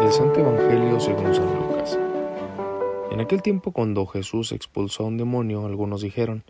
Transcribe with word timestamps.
Del 0.00 0.10
Santo 0.10 0.40
Evangelio 0.40 0.98
según 0.98 1.32
San 1.32 1.54
Lucas. 1.54 1.96
En 3.12 3.20
aquel 3.20 3.40
tiempo 3.40 3.70
cuando 3.70 4.04
Jesús 4.06 4.50
expulsó 4.50 5.04
a 5.04 5.06
un 5.06 5.18
demonio, 5.18 5.64
algunos 5.64 6.02
dijeron, 6.02 6.42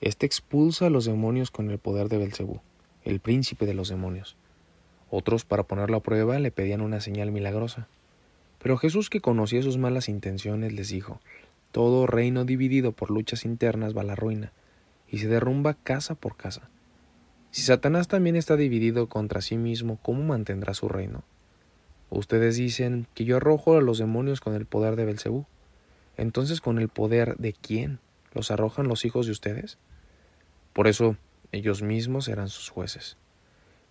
Este 0.00 0.24
expulsa 0.24 0.86
a 0.86 0.90
los 0.90 1.04
demonios 1.04 1.50
con 1.50 1.70
el 1.70 1.76
poder 1.76 2.08
de 2.08 2.16
Belcebú, 2.16 2.62
el 3.04 3.20
príncipe 3.20 3.66
de 3.66 3.74
los 3.74 3.90
demonios. 3.90 4.38
Otros, 5.10 5.44
para 5.44 5.64
ponerlo 5.64 5.98
a 5.98 6.02
prueba, 6.02 6.38
le 6.38 6.50
pedían 6.50 6.80
una 6.80 7.02
señal 7.02 7.30
milagrosa. 7.30 7.88
Pero 8.58 8.78
Jesús, 8.78 9.10
que 9.10 9.20
conocía 9.20 9.60
sus 9.60 9.76
malas 9.76 10.08
intenciones, 10.08 10.72
les 10.72 10.88
dijo, 10.88 11.20
Todo 11.72 12.06
reino 12.06 12.46
dividido 12.46 12.92
por 12.92 13.10
luchas 13.10 13.44
internas 13.44 13.94
va 13.94 14.00
a 14.00 14.06
la 14.06 14.16
ruina, 14.16 14.52
y 15.10 15.18
se 15.18 15.28
derrumba 15.28 15.74
casa 15.74 16.14
por 16.14 16.38
casa. 16.38 16.70
Si 17.50 17.62
Satanás 17.62 18.08
también 18.08 18.36
está 18.36 18.56
dividido 18.56 19.08
contra 19.08 19.40
sí 19.40 19.56
mismo, 19.56 19.98
¿cómo 20.02 20.22
mantendrá 20.22 20.74
su 20.74 20.88
reino? 20.88 21.24
Ustedes 22.10 22.56
dicen 22.56 23.06
que 23.14 23.24
yo 23.24 23.36
arrojo 23.36 23.76
a 23.76 23.80
los 23.80 23.98
demonios 23.98 24.40
con 24.40 24.54
el 24.54 24.66
poder 24.66 24.96
de 24.96 25.04
Belcebú. 25.04 25.46
Entonces, 26.16 26.60
¿con 26.60 26.78
el 26.78 26.88
poder 26.88 27.36
de 27.36 27.52
quién 27.52 28.00
los 28.34 28.50
arrojan 28.50 28.88
los 28.88 29.04
hijos 29.04 29.26
de 29.26 29.32
ustedes? 29.32 29.78
Por 30.72 30.88
eso 30.88 31.16
ellos 31.52 31.82
mismos 31.82 32.26
serán 32.26 32.48
sus 32.48 32.68
jueces. 32.68 33.16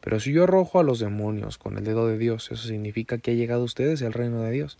Pero 0.00 0.20
si 0.20 0.32
yo 0.32 0.44
arrojo 0.44 0.78
a 0.78 0.84
los 0.84 0.98
demonios 0.98 1.58
con 1.58 1.78
el 1.78 1.84
dedo 1.84 2.06
de 2.06 2.18
Dios, 2.18 2.50
eso 2.50 2.68
significa 2.68 3.18
que 3.18 3.32
ha 3.32 3.34
llegado 3.34 3.62
a 3.62 3.64
ustedes 3.64 4.02
el 4.02 4.12
reino 4.12 4.42
de 4.42 4.50
Dios. 4.50 4.78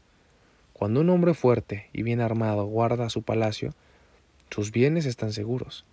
Cuando 0.73 1.01
un 1.01 1.11
hombre 1.11 1.35
fuerte 1.35 1.89
y 1.93 2.03
bien 2.03 2.21
armado 2.21 2.67
guarda 2.67 3.09
su 3.09 3.23
palacio, 3.23 3.75
sus 4.51 4.71
bienes 4.71 5.07
están 5.07 5.33
seguros. 5.33 5.85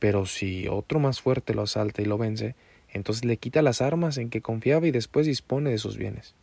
Pero 0.00 0.26
si 0.26 0.66
otro 0.66 0.98
más 0.98 1.20
fuerte 1.20 1.54
lo 1.54 1.62
asalta 1.62 2.02
y 2.02 2.06
lo 2.06 2.18
vence, 2.18 2.56
entonces 2.88 3.24
le 3.24 3.36
quita 3.36 3.62
las 3.62 3.80
armas 3.80 4.18
en 4.18 4.30
que 4.30 4.42
confiaba 4.42 4.88
y 4.88 4.90
después 4.90 5.26
dispone 5.26 5.70
de 5.70 5.78
sus 5.78 5.96
bienes. 5.96 6.34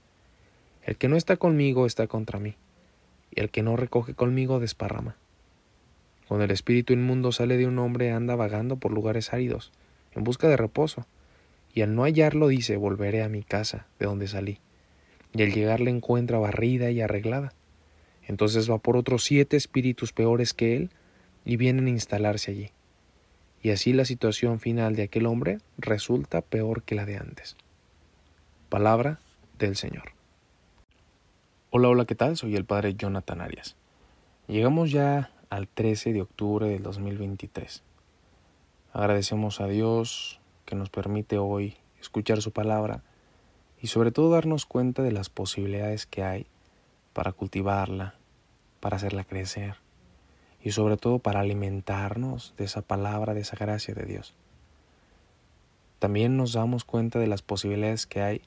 El 0.86 0.96
que 0.96 1.10
no 1.10 1.18
está 1.18 1.36
conmigo 1.36 1.86
está 1.86 2.08
contra 2.08 2.40
mí 2.40 2.56
y 3.36 3.42
el 3.42 3.50
que 3.50 3.64
no 3.64 3.76
recoge 3.76 4.14
conmigo 4.14 4.60
desparrama. 4.60 5.18
Cuando 6.28 6.46
el 6.46 6.52
espíritu 6.52 6.94
inmundo 6.94 7.32
sale 7.32 7.58
de 7.58 7.68
un 7.68 7.80
hombre 7.80 8.12
anda 8.12 8.36
vagando 8.36 8.78
por 8.78 8.92
lugares 8.92 9.34
áridos, 9.34 9.72
en 10.14 10.24
busca 10.24 10.48
de 10.48 10.58
reposo, 10.58 11.06
y 11.74 11.82
al 11.82 11.96
no 11.96 12.04
hallarlo 12.04 12.48
dice 12.48 12.78
volveré 12.78 13.24
a 13.24 13.30
mi 13.30 13.44
casa, 13.44 13.88
de 14.00 14.06
donde 14.08 14.28
salí, 14.28 14.60
y 15.34 15.44
al 15.44 15.54
llegar 15.54 15.80
le 15.80 15.92
encuentra 15.92 16.40
barrida 16.40 16.90
y 16.92 17.02
arreglada. 17.02 17.54
Entonces 18.26 18.70
va 18.70 18.78
por 18.78 18.98
otros 18.98 19.24
siete 19.24 19.56
espíritus 19.56 20.12
peores 20.12 20.54
que 20.54 20.76
él, 20.76 20.90
y 21.46 21.56
vienen 21.56 21.88
a 21.88 21.92
instalarse 21.92 22.52
allí. 22.52 22.72
Y 23.68 23.72
así 23.72 23.92
la 23.92 24.06
situación 24.06 24.62
final 24.62 24.96
de 24.96 25.04
aquel 25.04 25.26
hombre 25.26 25.58
resulta 25.78 26.40
peor 26.40 26.84
que 26.84 26.96
la 26.96 27.06
de 27.06 27.18
antes. 27.18 27.58
Palabra 28.70 29.20
del 29.60 29.76
Señor. 29.76 30.14
Hola, 31.70 31.90
hola, 31.90 32.06
¿qué 32.06 32.16
tal? 32.16 32.38
Soy 32.38 32.56
el 32.56 32.64
padre 32.64 32.94
Jonathan 32.94 33.42
Arias. 33.42 33.76
Llegamos 34.48 34.92
ya 34.92 35.34
al 35.50 35.68
13 35.68 36.14
de 36.14 36.22
octubre 36.22 36.70
del 36.70 36.82
2023. 36.82 37.84
Agradecemos 38.94 39.60
a 39.60 39.68
Dios 39.68 40.40
que 40.64 40.78
nos 40.78 40.90
permite 40.90 41.38
hoy 41.38 41.76
escuchar 42.00 42.42
su 42.42 42.54
palabra 42.54 43.04
y 43.82 43.88
sobre 43.88 44.14
todo 44.14 44.30
darnos 44.30 44.66
cuenta 44.66 45.04
de 45.04 45.12
las 45.12 45.28
posibilidades 45.28 46.06
que 46.06 46.24
hay 46.24 46.48
para 47.12 47.34
cultivarla, 47.34 48.16
para 48.80 48.96
hacerla 48.96 49.26
crecer 49.26 49.86
y 50.68 50.72
sobre 50.72 50.98
todo 50.98 51.20
para 51.20 51.40
alimentarnos 51.40 52.54
de 52.58 52.66
esa 52.66 52.82
palabra, 52.82 53.34
de 53.34 53.40
esa 53.40 53.56
gracia 53.56 53.94
de 53.94 54.04
Dios. 54.04 54.34
También 55.98 56.36
nos 56.36 56.52
damos 56.52 56.84
cuenta 56.84 57.20
de 57.20 57.28
las 57.28 57.42
posibilidades 57.42 58.06
que 58.06 58.22
hay 58.22 58.42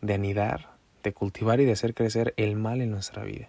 de 0.00 0.14
anidar 0.14 0.76
de 1.02 1.12
cultivar 1.12 1.60
y 1.60 1.64
de 1.64 1.72
hacer 1.72 1.92
crecer 1.92 2.34
el 2.36 2.54
mal 2.54 2.80
en 2.80 2.92
nuestra 2.92 3.24
vida. 3.24 3.48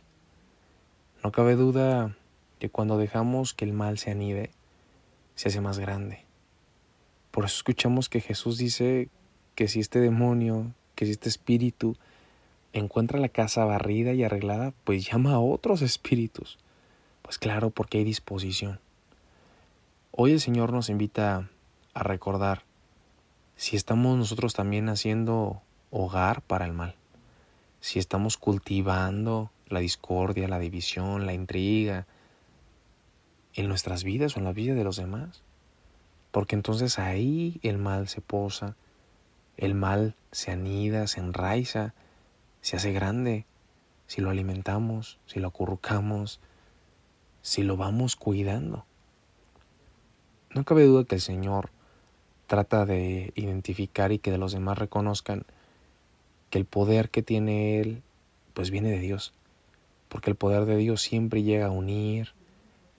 No 1.24 1.32
cabe 1.32 1.56
duda 1.56 2.18
que 2.58 2.72
cuando 2.72 2.98
dejamos 2.98 3.54
que 3.54 3.66
el 3.66 3.74
mal 3.74 4.00
se 4.00 4.10
anide, 4.10 4.50
se 5.36 5.50
hace 5.50 5.62
más 5.62 5.78
grande. 5.78 6.26
Por 7.30 7.46
eso 7.46 7.58
escuchamos 7.58 8.10
que 8.10 8.22
Jesús 8.22 8.58
dice 8.58 9.10
que 9.54 9.68
si 9.68 9.80
este 9.80 10.00
demonio, 10.00 10.74
que 10.96 11.06
si 11.06 11.12
este 11.12 11.30
espíritu 11.30 11.96
encuentra 12.74 13.20
la 13.20 13.30
casa 13.30 13.64
barrida 13.64 14.14
y 14.14 14.24
arreglada, 14.24 14.74
pues 14.86 15.06
llama 15.06 15.34
a 15.34 15.40
otros 15.40 15.84
espíritus. 15.84 16.58
Pues 17.28 17.38
claro, 17.38 17.70
porque 17.70 18.00
hay 18.00 18.04
disposición. 18.04 18.80
Hoy 20.12 20.32
el 20.32 20.42
Señor 20.42 20.74
nos 20.74 20.90
invita 20.90 21.48
a 21.94 22.02
recordar 22.02 22.64
si 23.56 23.76
estamos 23.76 24.18
nosotros 24.18 24.56
también 24.56 24.90
haciendo 24.90 25.62
hogar 25.92 26.42
para 26.42 26.66
el 26.66 26.74
mal 26.74 26.96
si 27.80 28.00
estamos 28.00 28.38
cultivando 28.38 29.52
la 29.68 29.80
discordia, 29.80 30.48
la 30.48 30.60
división, 30.60 31.26
la 31.26 31.34
intriga 31.34 32.08
en 33.54 33.68
nuestras 33.68 34.04
vidas 34.04 34.36
o 34.36 34.40
en 34.40 34.46
la 34.46 34.54
vida 34.54 34.74
de 34.74 34.84
los 34.84 34.98
demás. 34.98 35.42
Porque 36.32 36.56
entonces 36.56 37.00
ahí 37.00 37.60
el 37.64 37.78
mal 37.78 38.08
se 38.08 38.22
posa, 38.22 38.76
el 39.56 39.74
mal 39.74 40.16
se 40.32 40.52
anida, 40.52 41.08
se 41.08 41.20
enraiza, 41.20 41.94
se 42.62 42.76
hace 42.76 42.92
grande 42.92 43.46
si 44.06 44.22
lo 44.22 44.30
alimentamos, 44.30 45.20
si 45.26 45.40
lo 45.40 45.48
acurrucamos, 45.48 46.40
si 47.48 47.64
lo 47.64 47.78
vamos 47.78 48.18
cuidando. 48.18 48.84
No 50.54 50.66
cabe 50.66 50.84
duda 50.84 51.06
que 51.06 51.16
el 51.16 51.22
Señor 51.22 51.70
trata 52.46 52.86
de 52.86 53.32
identificar 53.36 54.12
y 54.12 54.20
que 54.20 54.32
de 54.32 54.38
los 54.38 54.52
demás 54.52 54.78
reconozcan 54.78 55.46
que 56.50 56.58
el 56.58 56.66
poder 56.66 57.10
que 57.10 57.24
tiene 57.24 57.80
Él 57.80 58.04
pues 58.54 58.70
viene 58.70 58.92
de 58.92 59.00
Dios, 59.00 59.34
porque 60.10 60.30
el 60.30 60.36
poder 60.36 60.66
de 60.66 60.76
Dios 60.76 61.02
siempre 61.02 61.42
llega 61.42 61.68
a 61.68 61.72
unir, 61.72 62.34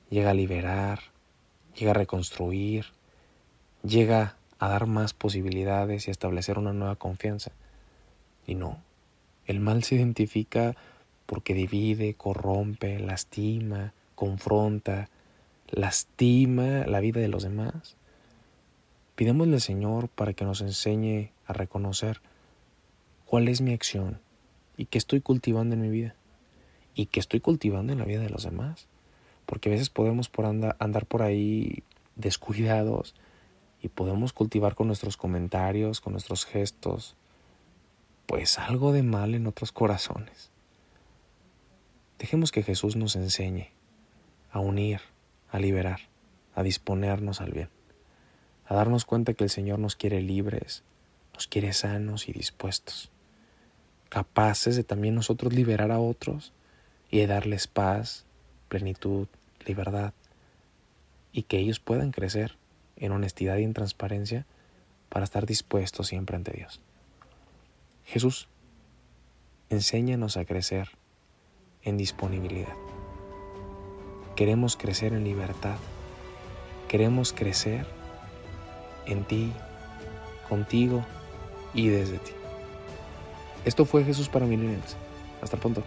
llega 0.08 0.30
a 0.30 0.34
liberar, 0.34 1.00
llega 1.76 1.90
a 1.90 1.94
reconstruir, 1.94 2.86
llega 3.82 4.36
a 4.58 4.68
dar 4.70 4.86
más 4.86 5.12
posibilidades 5.12 6.06
y 6.06 6.10
a 6.10 6.12
establecer 6.12 6.56
una 6.56 6.72
nueva 6.72 6.96
confianza. 6.96 7.52
Y 8.46 8.54
no, 8.54 8.78
el 9.44 9.60
mal 9.60 9.84
se 9.84 9.96
identifica 9.96 10.74
porque 11.26 11.52
divide, 11.52 12.14
corrompe, 12.14 12.98
lastima, 12.98 13.92
confronta, 14.18 15.08
lastima 15.68 16.84
la 16.86 16.98
vida 16.98 17.20
de 17.20 17.28
los 17.28 17.44
demás. 17.44 17.96
Pidémosle 19.14 19.54
al 19.54 19.60
Señor 19.60 20.08
para 20.08 20.32
que 20.32 20.44
nos 20.44 20.60
enseñe 20.60 21.30
a 21.46 21.52
reconocer 21.52 22.20
cuál 23.26 23.46
es 23.46 23.60
mi 23.60 23.72
acción 23.72 24.20
y 24.76 24.86
qué 24.86 24.98
estoy 24.98 25.20
cultivando 25.20 25.76
en 25.76 25.82
mi 25.82 25.88
vida 25.88 26.16
y 26.96 27.06
qué 27.06 27.20
estoy 27.20 27.38
cultivando 27.38 27.92
en 27.92 28.00
la 28.00 28.06
vida 28.06 28.20
de 28.20 28.28
los 28.28 28.42
demás. 28.42 28.88
Porque 29.46 29.68
a 29.68 29.72
veces 29.72 29.88
podemos 29.88 30.28
por 30.28 30.46
andar 30.46 31.06
por 31.06 31.22
ahí 31.22 31.84
descuidados 32.16 33.14
y 33.80 33.86
podemos 33.86 34.32
cultivar 34.32 34.74
con 34.74 34.88
nuestros 34.88 35.16
comentarios, 35.16 36.00
con 36.00 36.12
nuestros 36.12 36.44
gestos, 36.44 37.14
pues 38.26 38.58
algo 38.58 38.90
de 38.92 39.04
mal 39.04 39.36
en 39.36 39.46
otros 39.46 39.70
corazones. 39.70 40.50
Dejemos 42.18 42.50
que 42.50 42.64
Jesús 42.64 42.96
nos 42.96 43.14
enseñe 43.14 43.77
a 44.50 44.60
unir, 44.60 45.00
a 45.50 45.58
liberar, 45.58 46.00
a 46.54 46.62
disponernos 46.62 47.40
al 47.40 47.52
bien, 47.52 47.68
a 48.66 48.74
darnos 48.74 49.04
cuenta 49.04 49.34
que 49.34 49.44
el 49.44 49.50
Señor 49.50 49.78
nos 49.78 49.96
quiere 49.96 50.20
libres, 50.20 50.82
nos 51.34 51.46
quiere 51.46 51.72
sanos 51.72 52.28
y 52.28 52.32
dispuestos 52.32 53.10
capaces 54.08 54.76
de 54.76 54.84
también 54.84 55.14
nosotros 55.14 55.52
liberar 55.52 55.90
a 55.90 56.00
otros 56.00 56.52
y 57.10 57.18
de 57.18 57.26
darles 57.26 57.66
paz, 57.66 58.24
plenitud, 58.68 59.28
libertad, 59.66 60.12
y 61.32 61.42
que 61.42 61.58
ellos 61.58 61.78
puedan 61.78 62.10
crecer 62.10 62.56
en 62.96 63.12
honestidad 63.12 63.58
y 63.58 63.64
en 63.64 63.74
transparencia 63.74 64.46
para 65.08 65.24
estar 65.24 65.46
dispuestos 65.46 66.08
siempre 66.08 66.36
ante 66.36 66.52
Dios. 66.52 66.80
Jesús, 68.04 68.48
enséñanos 69.68 70.36
a 70.36 70.44
crecer 70.44 70.88
en 71.82 71.96
disponibilidad. 71.96 72.87
Queremos 74.38 74.76
crecer 74.76 75.14
en 75.14 75.24
libertad. 75.24 75.78
Queremos 76.86 77.32
crecer 77.32 77.84
en 79.06 79.24
ti, 79.24 79.52
contigo 80.48 81.04
y 81.74 81.88
desde 81.88 82.18
ti. 82.18 82.30
Esto 83.64 83.84
fue 83.84 84.04
Jesús 84.04 84.28
para 84.28 84.46
Millennials. 84.46 84.96
Hasta 85.42 85.56
pronto. 85.56 85.82